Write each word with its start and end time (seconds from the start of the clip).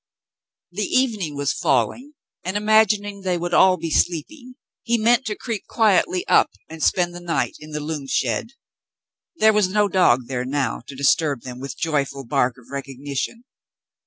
The 0.71 0.85
evening 0.87 1.35
was 1.35 1.53
falling, 1.53 2.13
and, 2.43 2.57
imagining 2.57 3.21
they 3.21 3.37
would 3.37 3.53
all 3.53 3.77
be 3.77 3.91
sleeping, 3.91 4.55
he 4.81 4.97
meant 4.97 5.25
to 5.25 5.35
creep 5.35 5.67
quietly 5.67 6.27
up 6.27 6.49
and 6.67 6.81
spend 6.81 7.13
the 7.13 7.19
night 7.19 7.55
in 7.59 7.69
the 7.69 7.81
loom 7.81 8.07
shed. 8.07 8.53
There 9.35 9.53
was 9.53 9.67
no 9.69 9.87
dog 9.87 10.21
there 10.25 10.43
now 10.43 10.81
to 10.87 10.95
disturb 10.95 11.41
them 11.43 11.59
with 11.59 11.77
joyful 11.77 12.25
bark 12.25 12.57
of 12.57 12.71
recognition. 12.71 13.43